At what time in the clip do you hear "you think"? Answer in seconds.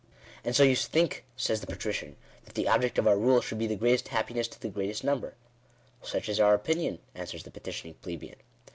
0.63-1.25